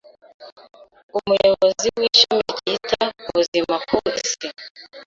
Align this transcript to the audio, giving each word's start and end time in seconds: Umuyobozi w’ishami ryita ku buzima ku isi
Umuyobozi 1.17 1.87
w’ishami 1.99 2.49
ryita 2.57 3.01
ku 3.19 3.25
buzima 3.35 3.75
ku 3.87 3.97
isi 4.21 4.47